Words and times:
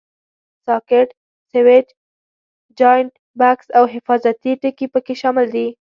ساکټ، 0.65 1.09
سویچ، 1.51 1.87
جاینټ 2.79 3.11
بکس 3.39 3.67
او 3.77 3.83
حفاظتي 3.93 4.51
ټکي 4.61 4.87
پکې 4.93 5.15
شامل 5.21 5.47
دي. 5.55 5.67